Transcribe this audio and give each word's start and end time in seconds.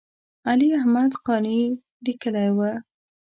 علي 0.49 0.69
احمد 0.79 1.11
قانع 1.25 1.53
یې 1.59 1.67
لیکلی 2.05 2.49
و. 2.55 2.59